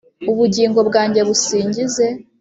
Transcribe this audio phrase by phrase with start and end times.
[0.31, 2.05] ubugingo bwanjye busingize